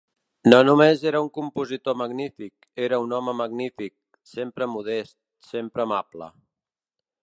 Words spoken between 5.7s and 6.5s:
amable.